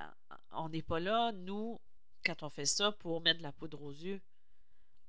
on 0.51 0.69
n'est 0.69 0.81
pas 0.81 0.99
là, 0.99 1.31
nous, 1.31 1.79
quand 2.25 2.43
on 2.43 2.49
fait 2.49 2.65
ça, 2.65 2.91
pour 2.91 3.21
mettre 3.21 3.39
de 3.39 3.43
la 3.43 3.51
poudre 3.51 3.81
aux 3.81 3.91
yeux. 3.91 4.21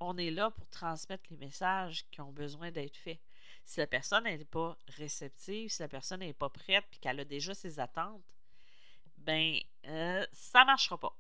On 0.01 0.17
est 0.19 0.31
là 0.31 0.51
pour 0.51 0.67
transmettre 0.69 1.25
les 1.31 1.37
messages 1.37 2.09
qui 2.11 2.21
ont 2.21 2.33
besoin 2.33 2.71
d'être 2.73 2.97
faits. 2.97 3.21
Si 3.65 3.79
la 3.79 3.87
personne 3.87 4.25
n'est 4.25 4.45
pas 4.45 4.77
réceptive, 4.89 5.71
si 5.71 5.81
la 5.81 5.89
personne 5.89 6.21
n'est 6.21 6.33
pas 6.33 6.49
prête 6.49 6.85
puis 6.91 6.99
qu'elle 6.99 7.21
a 7.21 7.25
déjà 7.25 7.55
ses 7.55 7.79
attentes, 7.79 8.25
ben 9.19 9.57
euh, 9.87 10.27
ça 10.33 10.61
ne 10.63 10.67
marchera 10.67 10.99
pas. 10.99 11.17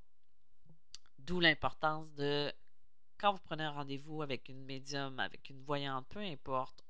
D'où 1.18 1.38
l'importance 1.38 2.12
de 2.14 2.52
quand 3.18 3.32
vous 3.32 3.42
prenez 3.44 3.62
un 3.62 3.70
rendez-vous 3.70 4.22
avec 4.22 4.48
une 4.48 4.64
médium, 4.64 5.20
avec 5.20 5.48
une 5.50 5.62
voyante, 5.62 6.08
peu 6.08 6.18
importe, 6.18 6.82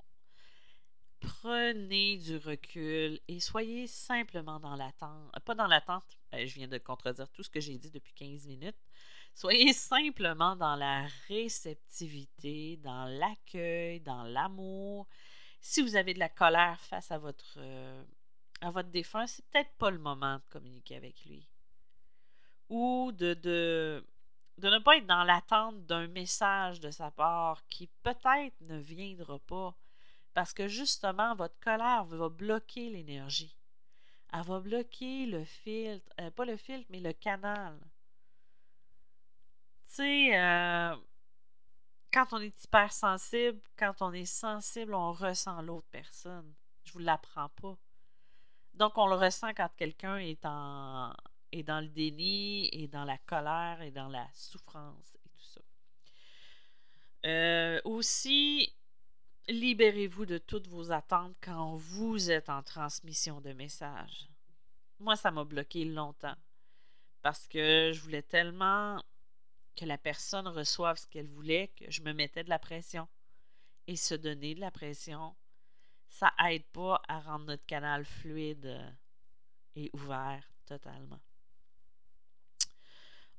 prenez 1.23 2.17
du 2.17 2.37
recul 2.37 3.19
et 3.27 3.39
soyez 3.39 3.87
simplement 3.87 4.59
dans 4.59 4.75
l'attente. 4.75 5.31
Euh, 5.35 5.39
pas 5.39 5.55
dans 5.55 5.67
l'attente, 5.67 6.03
ben, 6.31 6.45
je 6.45 6.55
viens 6.55 6.67
de 6.67 6.77
contredire 6.77 7.29
tout 7.29 7.43
ce 7.43 7.49
que 7.49 7.59
j'ai 7.59 7.77
dit 7.77 7.89
depuis 7.91 8.13
15 8.13 8.45
minutes. 8.47 8.77
Soyez 9.33 9.73
simplement 9.73 10.55
dans 10.55 10.75
la 10.75 11.07
réceptivité, 11.27 12.77
dans 12.77 13.05
l'accueil, 13.05 14.01
dans 14.01 14.23
l'amour. 14.23 15.07
Si 15.61 15.81
vous 15.81 15.95
avez 15.95 16.13
de 16.13 16.19
la 16.19 16.29
colère 16.29 16.79
face 16.81 17.11
à 17.11 17.17
votre, 17.17 17.55
euh, 17.57 18.03
à 18.61 18.71
votre 18.71 18.89
c'est 19.27 19.45
peut-être 19.45 19.73
pas 19.77 19.91
le 19.91 19.99
moment 19.99 20.35
de 20.35 20.43
communiquer 20.49 20.97
avec 20.97 21.23
lui. 21.25 21.47
Ou 22.69 23.11
de 23.13 24.03
ne 24.57 24.79
pas 24.79 24.97
être 24.97 25.07
dans 25.07 25.23
l'attente 25.23 25.85
d'un 25.85 26.07
message 26.07 26.79
de 26.79 26.91
sa 26.91 27.11
part 27.11 27.65
qui 27.67 27.87
peut-être 28.03 28.59
ne 28.61 28.77
viendra 28.77 29.39
pas 29.39 29.75
parce 30.33 30.53
que 30.53 30.67
justement, 30.67 31.35
votre 31.35 31.59
colère 31.59 32.05
va 32.05 32.29
bloquer 32.29 32.89
l'énergie. 32.89 33.55
Elle 34.31 34.43
va 34.43 34.59
bloquer 34.59 35.25
le 35.27 35.43
filtre, 35.43 36.11
euh, 36.19 36.31
pas 36.31 36.45
le 36.45 36.57
filtre, 36.57 36.87
mais 36.89 36.99
le 36.99 37.13
canal. 37.13 37.79
Tu 39.87 39.95
sais, 39.95 40.39
euh, 40.39 40.95
quand 42.11 42.27
on 42.31 42.39
est 42.39 42.63
hypersensible, 42.63 43.61
quand 43.77 44.01
on 44.01 44.11
est 44.11 44.25
sensible, 44.25 44.95
on 44.95 45.11
ressent 45.11 45.61
l'autre 45.61 45.87
personne. 45.91 46.53
Je 46.83 46.93
vous 46.93 46.99
l'apprends 46.99 47.49
pas. 47.49 47.77
Donc, 48.73 48.97
on 48.97 49.07
le 49.07 49.15
ressent 49.15 49.53
quand 49.53 49.69
quelqu'un 49.77 50.17
est 50.17 50.43
est 51.51 51.63
dans 51.63 51.81
le 51.81 51.87
déni, 51.87 52.67
et 52.71 52.87
dans 52.87 53.05
la 53.05 53.19
colère, 53.19 53.81
et 53.81 53.91
dans 53.91 54.07
la 54.07 54.27
souffrance 54.33 55.13
et 55.13 55.29
tout 55.29 55.43
ça. 55.43 55.61
Euh, 57.25 57.79
aussi, 57.85 58.75
libérez-vous 59.47 60.25
de 60.25 60.37
toutes 60.37 60.67
vos 60.67 60.91
attentes 60.91 61.35
quand 61.41 61.75
vous 61.75 62.31
êtes 62.31 62.49
en 62.49 62.63
transmission 62.63 63.41
de 63.41 63.53
messages. 63.53 64.27
Moi, 64.99 65.15
ça 65.15 65.31
m'a 65.31 65.43
bloqué 65.43 65.85
longtemps 65.85 66.35
parce 67.21 67.47
que 67.47 67.91
je 67.93 68.01
voulais 68.01 68.21
tellement 68.21 69.01
que 69.75 69.85
la 69.85 69.97
personne 69.97 70.47
reçoive 70.47 70.97
ce 70.97 71.07
qu'elle 71.07 71.27
voulait 71.27 71.69
que 71.69 71.89
je 71.89 72.01
me 72.01 72.13
mettais 72.13 72.43
de 72.43 72.49
la 72.49 72.59
pression. 72.59 73.07
Et 73.87 73.97
se 73.97 74.15
donner 74.15 74.55
de 74.55 74.61
la 74.61 74.71
pression, 74.71 75.35
ça 76.07 76.31
aide 76.47 76.63
pas 76.71 77.01
à 77.07 77.19
rendre 77.19 77.45
notre 77.45 77.65
canal 77.65 78.05
fluide 78.05 78.95
et 79.75 79.89
ouvert 79.93 80.47
totalement. 80.65 81.19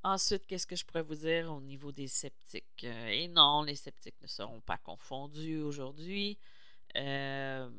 Ensuite, 0.04 0.46
qu'est-ce 0.46 0.66
que 0.66 0.76
je 0.76 0.84
pourrais 0.84 1.02
vous 1.02 1.14
dire 1.14 1.50
au 1.50 1.62
niveau 1.62 1.90
des 1.90 2.08
sceptiques? 2.08 2.84
Euh, 2.84 3.06
et 3.08 3.26
non, 3.26 3.62
les 3.62 3.75
sceptiques 3.75 4.20
ne 4.20 4.26
seront 4.26 4.61
pas 4.61 4.76
confondus 4.76 5.62
aujourd'hui. 5.62 6.38
Euh, 6.96 7.70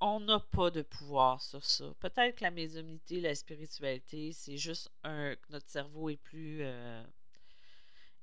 on 0.00 0.18
n'a 0.18 0.40
pas 0.40 0.72
de 0.72 0.82
pouvoir 0.82 1.40
sur 1.42 1.64
ça. 1.64 1.94
Peut-être 2.00 2.36
que 2.36 2.42
la 2.42 2.50
médiumnité, 2.50 3.20
la 3.20 3.36
spiritualité, 3.36 4.32
c'est 4.32 4.56
juste 4.56 4.90
un, 5.04 5.36
notre 5.50 5.68
cerveau 5.70 6.08
est 6.10 6.16
plus, 6.16 6.58
euh, 6.62 7.04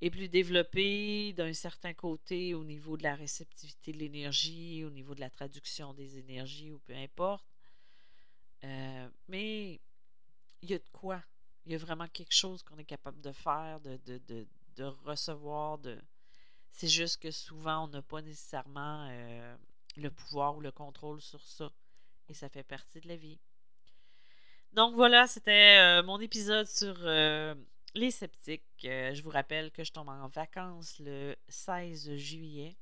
est 0.01 0.09
plus 0.09 0.27
développé 0.27 1.31
d'un 1.31 1.53
certain 1.53 1.93
côté 1.93 2.53
au 2.53 2.65
niveau 2.65 2.97
de 2.97 3.03
la 3.03 3.15
réceptivité 3.15 3.93
de 3.93 3.97
l'énergie, 3.99 4.83
au 4.83 4.89
niveau 4.89 5.15
de 5.15 5.21
la 5.21 5.29
traduction 5.29 5.93
des 5.93 6.17
énergies 6.17 6.71
ou 6.71 6.79
peu 6.79 6.95
importe. 6.95 7.47
mais 9.29 9.79
il 10.61 10.69
y 10.69 10.73
a 10.73 10.79
de 10.79 10.89
quoi 10.91 11.23
il 11.65 11.71
y 11.71 11.75
a 11.75 11.77
vraiment 11.77 12.07
quelque 12.07 12.33
chose 12.33 12.61
qu'on 12.63 12.77
est 12.77 12.85
capable 12.85 13.19
de 13.21 13.31
faire, 13.31 13.79
de, 13.79 14.83
recevoir. 15.03 15.79
C'est 16.71 16.87
juste 16.87 17.21
que 17.21 17.31
souvent, 17.31 17.85
on 17.85 17.87
n'a 17.87 18.01
pas 18.01 18.21
nécessairement 18.21 19.07
euh, 19.09 19.55
le 19.95 20.11
pouvoir 20.11 20.55
ou 20.57 20.61
le 20.61 20.71
contrôle 20.71 21.21
sur 21.21 21.41
ça. 21.41 21.71
Et 22.27 22.33
ça 22.33 22.49
fait 22.49 22.63
partie 22.63 22.99
de 22.99 23.07
la 23.07 23.15
vie. 23.15 23.39
Donc 24.73 24.93
voilà, 24.95 25.25
c'était 25.27 25.79
euh, 25.79 26.03
mon 26.03 26.19
épisode 26.19 26.67
sur 26.67 26.95
euh, 26.99 27.55
les 27.93 28.11
sceptiques. 28.11 28.63
je 28.81 29.21
vous 29.23 29.29
rappelle 29.29 29.71
que 29.71 29.83
je 29.83 29.91
tombe 29.91 30.09
en 30.09 30.27
vacances 30.27 30.99
le 30.99 31.35
16 31.47 32.15
juillet. 32.15 32.75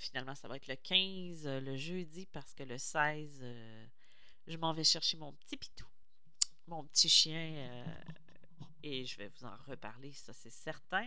finalement, 0.00 0.34
ça 0.34 0.48
va 0.48 0.56
être 0.56 0.66
le 0.66 0.76
15, 0.76 1.46
le 1.46 1.76
jeudi, 1.76 2.26
parce 2.26 2.52
que 2.54 2.64
le 2.64 2.76
16, 2.76 3.44
je 4.48 4.56
m'en 4.56 4.72
vais 4.72 4.84
chercher 4.84 5.16
mon 5.16 5.32
petit 5.32 5.56
pitou 5.56 5.86
mon 6.66 6.84
petit 6.84 7.08
chien, 7.08 7.54
euh, 7.54 7.84
et 8.82 9.04
je 9.04 9.16
vais 9.18 9.28
vous 9.28 9.46
en 9.46 9.56
reparler, 9.66 10.12
ça 10.12 10.32
c'est 10.32 10.50
certain. 10.50 11.06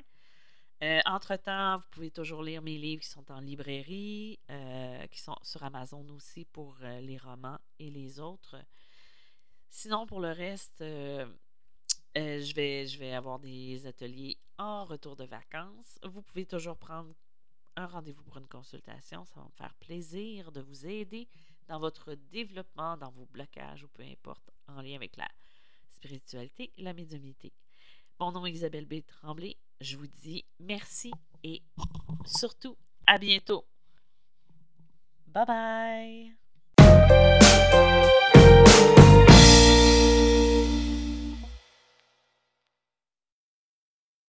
Euh, 0.83 0.99
entre-temps, 1.05 1.77
vous 1.77 1.87
pouvez 1.91 2.11
toujours 2.11 2.43
lire 2.43 2.61
mes 2.61 2.77
livres 2.77 3.01
qui 3.01 3.09
sont 3.09 3.31
en 3.31 3.39
librairie, 3.39 4.39
euh, 4.51 5.07
qui 5.07 5.19
sont 5.19 5.35
sur 5.41 5.63
Amazon 5.63 6.07
aussi 6.09 6.45
pour 6.45 6.77
les 6.79 7.17
romans 7.17 7.57
et 7.79 7.89
les 7.89 8.19
autres. 8.19 8.55
Sinon, 9.69 10.05
pour 10.05 10.19
le 10.19 10.31
reste, 10.31 10.79
je, 10.79 12.53
vais, 12.53 12.85
je 12.85 12.99
vais 12.99 13.13
avoir 13.13 13.39
des 13.39 13.87
ateliers 13.87 14.37
en 14.59 14.85
retour 14.85 15.15
de 15.15 15.25
vacances. 15.25 15.97
Vous 16.03 16.21
pouvez 16.21 16.45
toujours 16.45 16.77
prendre 16.77 17.11
un 17.75 17.87
rendez-vous 17.87 18.23
pour 18.23 18.37
une 18.37 18.47
consultation. 18.47 19.25
Ça 19.25 19.39
va 19.39 19.45
me 19.45 19.51
faire 19.51 19.73
plaisir 19.75 20.51
de 20.51 20.61
vous 20.61 20.85
aider 20.85 21.27
dans 21.67 21.79
votre 21.79 22.13
développement, 22.13 22.97
dans 22.97 23.11
vos 23.11 23.25
blocages 23.25 23.83
ou 23.83 23.87
peu 23.89 24.03
importe, 24.03 24.51
en 24.67 24.81
lien 24.81 24.95
avec 24.95 25.17
la 25.17 25.27
spiritualité, 25.97 26.71
la 26.77 26.93
médiumnité. 26.93 27.51
Mon 28.19 28.31
nom 28.31 28.45
est 28.45 28.51
Isabelle 28.51 28.85
B. 28.85 29.01
Tremblay. 29.05 29.57
Je 29.81 29.97
vous 29.97 30.07
dis 30.07 30.45
merci 30.59 31.11
et 31.43 31.61
surtout 32.25 32.77
à 33.05 33.17
bientôt. 33.17 33.65
Bye 35.27 35.45
bye! 35.45 36.46